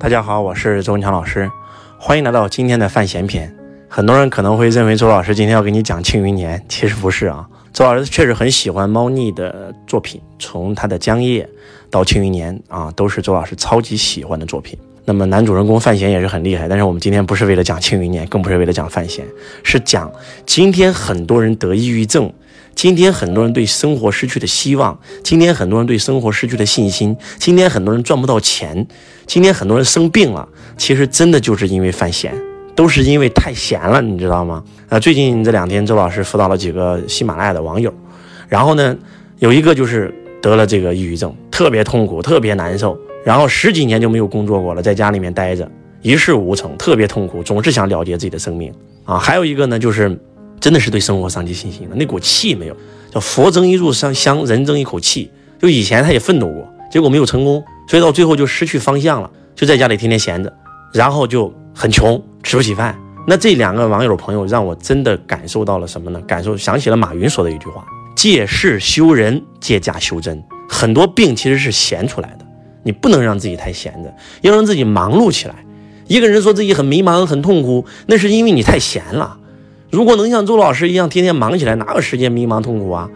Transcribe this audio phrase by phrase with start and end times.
[0.00, 1.50] 大家好，我是周文强老师，
[1.98, 3.54] 欢迎来到今天的范闲篇。
[3.86, 7.46] 很多人可能会认为周老师今天要给你讲《庆余年》，其实不是啊。
[7.70, 11.44] 周老师确实很喜欢猫腻的作品，从他的《江夜》
[11.90, 14.78] 到《庆余年》啊，都是周老师超级喜欢的作品。
[15.04, 19.22] 那么男主人公范闲也是很厉害，但是我们今天不是为了讲《庆余年》，更不是为了讲范闲，
[19.62, 20.10] 是讲
[20.46, 22.32] 今天很多人得抑郁症。
[22.80, 28.86] 今天很多人对生活失去了希望，今天很多人对生活失去了信心，今天很多人赚不到钱，
[29.26, 30.48] 今天很多人生病了。
[30.78, 32.34] 其实真的就是因为犯闲，
[32.74, 34.64] 都是因为太闲了，你知道吗？
[34.88, 37.92] 啊，最近这两天周老师辅导了几个喜马拉雅的网友，
[38.48, 38.96] 然后呢，
[39.40, 40.10] 有一个就是
[40.40, 48.72] 得了这个抑郁症，特别痛苦，特别难受，然后十几年就没有工作过了，在家里面待着，一事无成，特别痛苦，总是想了结自己的生命
[49.04, 49.18] 啊。
[49.18, 50.18] 还有一个呢，就是。
[50.60, 52.76] 真的是对生活丧失信心了，那股气没有，
[53.10, 55.30] 叫佛争一炷香，香人争一口气。
[55.58, 60.52] 就以前他也奋斗过，结果没有成功，所以到最后就失去方向了，就在家里天天闲着，
[60.92, 62.98] 然后就很穷，吃不起饭。
[63.26, 66.20] 那这两个网友朋友让我真的感受到了什么呢？
[66.22, 67.84] 感受想起了马云说的一句话：
[68.16, 70.42] 借势修人，借假修真。
[70.68, 72.46] 很多病其实是闲出来的，
[72.82, 75.54] 你不能让自己太闲着，要让自己忙碌起来。
[76.06, 79.36] 一个人说自己很迷茫、很痛苦，那是因为你太闲了。
[79.90, 83.10] 如果能像周老师一样天天忙起来，哪有时间迷茫痛苦啊？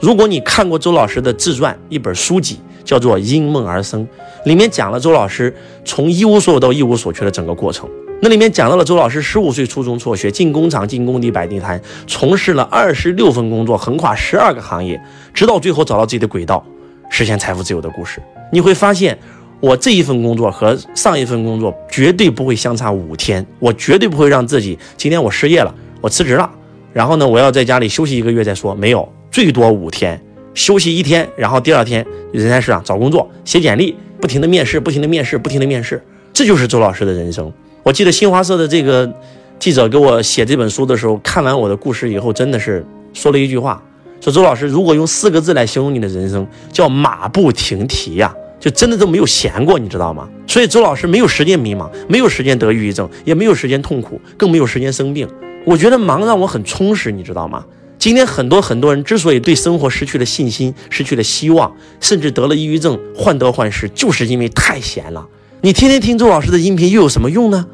[0.00, 4.06] 如果你看过周老师的自传一本书籍，叫做《因梦而生》，
[4.44, 7.88] 里面讲了周老师从一无所有到一无所缺的整个过程。
[8.20, 15.00] 那里面讲到了周老师十五岁初中辍学，进工厂、进工地、摆地摊，从事了二十六份工作，横跨十二个行业，
[15.32, 16.62] 直到最后找到自己的轨道，
[17.08, 18.20] 实现财富自由的故事。
[18.52, 19.18] 你会发现，
[19.60, 25.74] 我这一份工作和上一份工作绝对不会相差五天，我绝对不会让自己今天我失业了。
[26.04, 26.50] 我辞职了，
[26.92, 28.74] 然后呢，我要在家里休息一个月再说。
[28.74, 30.20] 没有，最多五天，
[30.52, 35.98] 休息一天，然后第二天人才市场找工作，写简历，不停的面试，不停的面试，不停的面试。
[36.30, 37.50] 这就是周老师的人生。
[37.82, 39.10] 我记得新华社的这个
[39.58, 42.84] 记者给我写这本书的时候，看完我的故事以后，真的是
[43.14, 43.82] 说了一句话，
[44.20, 50.26] 说周老师如果用四个字来形容你的人生，叫马不停蹄呀，就真的都没有闲过，你知道吗？
[50.46, 55.28] 所以周老师没有时间迷茫，没有时间得抑郁症，也没有时间痛苦，更没有时间生病。
[55.66, 57.62] 我觉得忙让我很充实，你知道吗？
[57.98, 61.70] 今天很多很多人之所以对生活失去了信心，失去了希望，
[62.00, 65.26] 甚至得了抑郁症，患得患失，就是因为太闲了。
[65.60, 67.66] 你天天听周老师的音频又有什么用呢？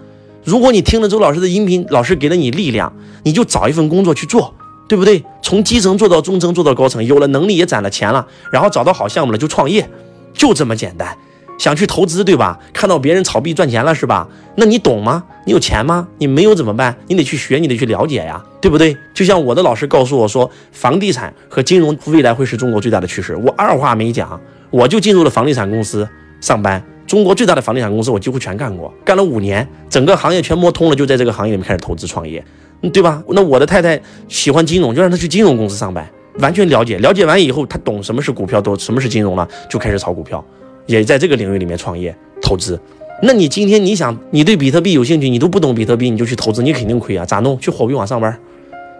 [0.42, 2.92] 如果你听了周老师的音频，老师给了你力量，
[3.22, 4.52] 你就找一份工作去做，
[4.88, 5.24] 对不对？
[5.40, 9.88] 从基层做到中层，做到高层，有了能力也攒了钱了，然后找到好项目了就创业，
[10.32, 11.16] 就这么简单。
[11.58, 12.58] 想去投资，对吧？
[12.72, 14.26] 看到别人炒币赚钱了，是吧？
[14.56, 15.22] 那你懂吗？
[15.44, 16.08] 你有钱吗？
[16.16, 16.96] 你没有怎么办？
[17.06, 18.96] 你得去学，你得去了解呀，对不对？
[19.12, 23.36] 就像我的老师告诉我说，房地产和金融未来会是中国最大的趋势。
[23.36, 26.08] 我二话没讲，我就进入了房地产公司
[26.40, 26.82] 上班。
[27.06, 32.42] 中国最大的房地产公司，我几乎全干过，干了五年，整个行业全摸通了，就在这个行业里面开始投资创业，
[32.90, 33.22] 对吧？
[33.28, 36.08] 那我的太太喜欢金融，就让她去金融公司上班，
[36.38, 36.98] 完全了解。
[36.98, 40.44] 了解完以后，他懂什么是股票，懂什么是金融了，就开始炒股票。
[40.86, 42.80] 也在这个领域里面创业投资，
[43.22, 47.24] 那你今天你想你对比特币有兴趣，你都不懂比特币，你就去投资，你肯定亏啊！
[47.24, 47.58] 咋弄？
[47.60, 48.36] 去货币网上班，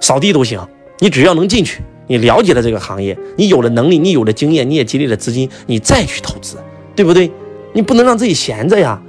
[0.00, 0.60] 扫地都行。
[0.98, 6.58] 你只要能进去，你了解了这个行业，你有了能力，你有了经验，你也积累了资金，你再去投资，
[6.94, 7.30] 对不对？
[7.72, 9.00] 你不能让自己闲着呀，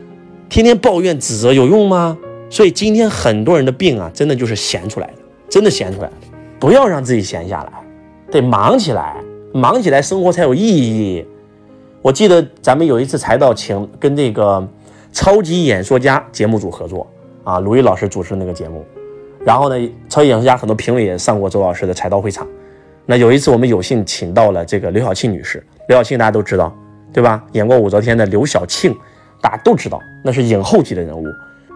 [0.49, 2.17] 天天抱怨指责有用吗？
[2.49, 5.13] 所以今天很多人的病啊，真的就是闲出来的，
[5.49, 6.13] 真的闲出来的。
[6.59, 7.71] 不要让自己闲下来，
[8.31, 9.17] 得忙起来，
[9.53, 11.25] 忙起来生活才有意义。
[12.01, 14.65] 我记得咱们有一次财道请跟这个
[15.11, 17.05] 超级演说家节目组合作
[17.43, 18.83] 啊，鲁豫老师主持那个节目，
[19.45, 22.47] 然后呢，超级演说家很多评委也上过周老师的财道会场。
[23.05, 26.73] 那有一次我们有幸请到了这个刘晓庆女士，刘晓庆大家都知道，
[27.11, 27.43] 对吧？
[27.51, 28.95] 演过武则天的刘晓庆，
[29.41, 31.25] 大家都知道，那是影后级的人物。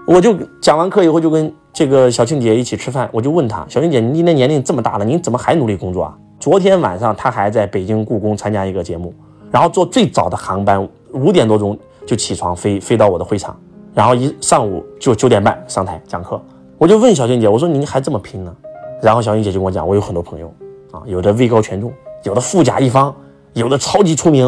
[0.08, 6.18] 我就讲完课以后就跟这个小庆姐一起吃饭，我就问她，小庆姐，您今年年龄这么大了，您怎么还努力工作啊？
[6.40, 9.14] 昨天晚上他还在北京故宫参加一个节目。
[9.52, 13.58] 然后坐最早的航班，五点多钟就起床飞飞到我的会场，
[13.94, 16.42] 然后一上午就九点半上台讲课。
[16.78, 18.54] 我就问小静姐，我说您还这么拼呢？
[19.02, 20.54] 然后小静姐就跟我讲，我有很多朋友
[20.92, 21.94] 啊，有的位高权重，
[22.24, 23.16] 有的富甲一方，
[23.54, 24.46] 有的超级出名。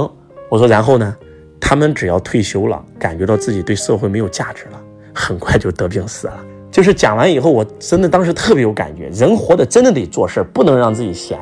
[0.49, 1.15] 我说然后呢，
[1.57, 4.81] 他们只要退休了，感觉到自己对社会没有价值了，
[5.13, 6.33] 很快就得病死了。
[6.69, 11.39] 就是讲完以后，我真的当时特别有感觉，人活的真的得做事不能让自己闲，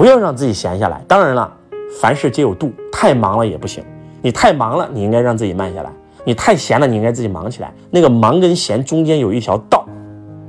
[0.00, 1.04] 不要让自己闲下来。
[1.06, 1.58] 当然了。
[2.00, 3.84] 凡事皆有度，太忙了也不行。
[4.22, 5.90] 你太忙了，你应该让自己慢下来；
[6.24, 7.70] 你太闲了，你应该自己忙起来。
[7.90, 9.86] 那个忙跟闲中间有一条道，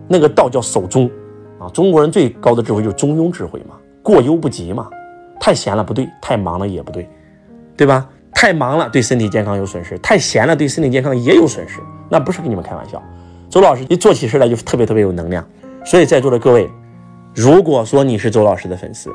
[0.08, 1.12] 那个道叫守中。
[1.60, 4.88] 啊，中国人最高的智慧就是中庸智慧嘛，过犹不及嘛。
[5.38, 7.10] 太闲了不对，太忙了也不对，
[7.76, 8.08] 对吧？
[8.34, 13.04] 太忙了对身体健康有损失，太闲了对身体健康也有损失，那不是跟你们开玩笑。
[13.50, 15.46] 周老师一做起事来就特别特别有能量，
[15.84, 16.70] 所以在座的各位，
[17.36, 19.10] 如果说你是周老师的粉丝，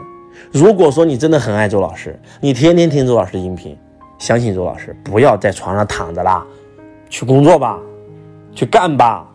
[0.52, 3.76] 如果说你真的很爱周老师，你天天听周老师的音频，
[4.18, 6.44] 相信周老师，不要在床上躺着啦，
[7.08, 7.78] 去工作吧，
[8.54, 9.28] 去干吧，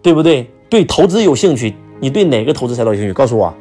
[0.00, 0.48] 对不对？
[0.68, 3.12] 对投资有兴趣，你对哪个投资赛道有兴趣？
[3.12, 3.52] 告诉我，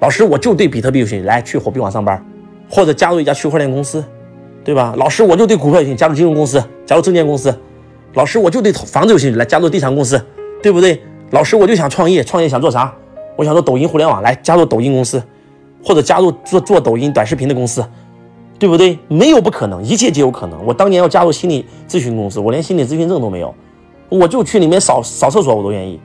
[0.00, 2.22] 老师我就对比特币有兴趣，来去火币网上班，
[2.68, 4.04] 或者加入一家区块链公司，
[4.64, 4.94] 对吧？
[4.96, 7.56] 老师我就对股票有兴趣，加入金融公司，加入证券公司。
[8.14, 10.22] 老师，我就对房子有兴趣，来加入地产公司，
[10.62, 11.00] 对不对？
[11.30, 12.94] 老师，我就想创业，创业想做啥？
[13.36, 15.22] 我想做抖音互联网，来加入抖音公司，
[15.84, 17.84] 或者加入做做抖音短视频的公司，
[18.58, 18.98] 对不对？
[19.08, 20.64] 没有不可能，一切皆有可能。
[20.64, 23.54] 我当年要加入心理咨询公司，我连心理咨询证都没有，
[24.08, 26.00] 我就去里面扫扫厕所，我都愿意。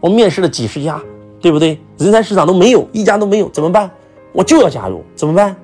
[0.00, 1.00] 我面试了几十家，
[1.40, 1.78] 对不对？
[1.98, 3.90] 人才市场都没有一家都没有，怎么办？
[4.32, 5.54] 我就要加入，怎么办？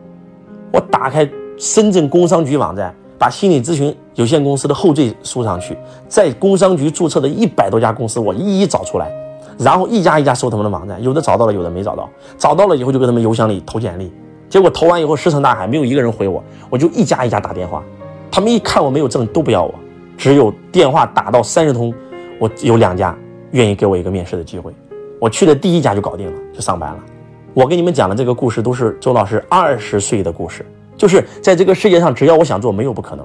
[0.73, 2.95] 我打开深圳工商局网站。
[3.21, 5.77] 把心理咨询有限公司的后缀输上去，
[6.09, 9.11] 在工商局注册的一百多家公司，我一一找出来，
[9.57, 12.09] 然后一家一家搜他们的网站，有的找到了，有的没找到。
[12.37, 14.13] 找到了以后就给他们邮箱里投简历，
[14.49, 17.83] 结果投完以后石沉大海，没有一个人回我，我就一家一家打电话，
[18.31, 19.75] 他们一看我没有证都不要我，
[20.17, 21.93] 只有电话打到三十通，
[22.39, 23.17] 我有两家
[23.53, 24.73] 愿意给我一个面试的机会，
[25.21, 26.99] 我去的第一家就搞定了，就上班了。
[27.55, 30.65] 我给你们讲的这个故事都是周老师二十岁的故事。
[30.97, 33.25] 就是在这个世界上，只要我想做，没有不可能。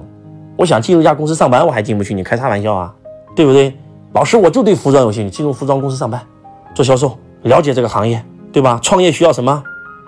[0.56, 2.94] 我想进入一家公司上班，我还进不去，你开啥玩笑啊？
[3.34, 3.76] 对不对？
[4.14, 6.24] 老师，我就对服装有兴趣，进入服装公司上班，
[6.72, 8.78] 做销售，了解这个行业，对吧？
[8.80, 9.62] 创业需要什么？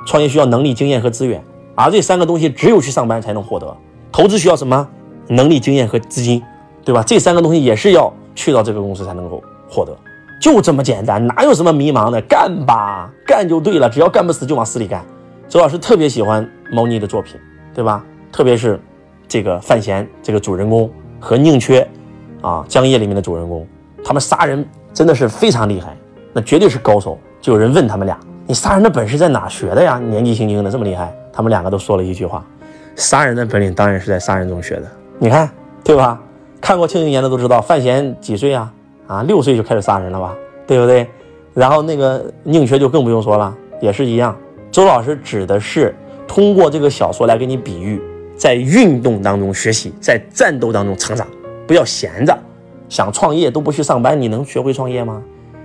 [0.06, 1.42] 创业需要能力、经验和资源，
[1.74, 3.76] 而这三个东西只有去上班才能获得。
[4.12, 4.86] 投资需要什么？
[5.26, 6.40] 能力、经验和资金，
[6.84, 7.02] 对吧？
[7.02, 9.92] 这三个东西也是要去到这个公司才能够获得，
[10.40, 12.20] 就这么简单，哪有什么迷茫的？
[12.22, 15.04] 干吧，干就对了，只要干不死就往死里干。
[15.48, 17.36] 周老师特别喜欢猫腻的作品。
[17.74, 18.02] 对吧？
[18.32, 18.80] 特别是
[19.28, 21.86] 这个范闲这个主人公和宁缺
[22.40, 23.66] 啊，江夜里面的主人公，
[24.06, 24.64] 他们杀人
[24.94, 25.96] 真的是非常厉害，
[26.32, 27.18] 那绝对是高手。
[27.40, 28.16] 就有人问他们俩
[28.46, 29.98] ：“你杀人的本事在哪学的呀？
[29.98, 32.46] 年纪轻轻的这么厉害？”他们两个都说了一句话
[32.94, 34.82] ：“杀人的本领当然是在杀人中学的。”
[35.18, 35.50] 你看，
[35.82, 36.20] 对吧？
[36.60, 38.72] 看过《庆余年》的都知道，范闲几岁啊？
[39.08, 40.36] 啊，六岁就开始杀人了吧？
[40.68, 41.04] 对不对？
[41.52, 44.36] 然后那个宁缺就更不用说了，也是一样。
[44.70, 45.92] 周老师指的是。
[46.28, 48.02] 通过这个小说来给你比喻，
[48.36, 51.24] 在运动当中学习，在战斗当中成长，
[51.68, 52.36] 不要闲着。
[52.88, 55.22] 想创业都不去上班，你能学会创业吗？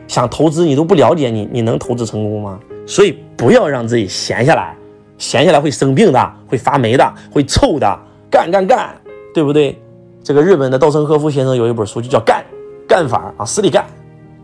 [0.08, 2.60] 想投资你都不了解你，你能投资成功吗？
[2.86, 4.76] 所以不要让自己闲下来，
[5.18, 8.00] 闲下来会生病的，会发霉的，会臭的。
[8.30, 8.96] 干干干，
[9.34, 9.78] 对不对？
[10.24, 12.44] 这个日本的稻盛和夫先生有一本书就叫《干
[12.88, 13.86] 干法》往，死里干，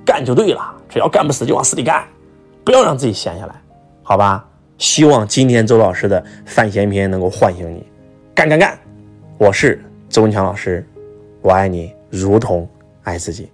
[0.06, 0.74] 干就对了。
[0.90, 2.04] 只要干不死就往死里干，
[2.64, 3.56] 不要让自己闲下来，
[4.04, 4.46] 好吧？
[4.78, 7.84] 希望今天周老师的范闲篇能够唤醒你，
[8.36, 8.78] 干干干！
[9.38, 10.88] 我是周文强老师，
[11.42, 12.68] 我爱你如同
[13.04, 13.52] 爱自己。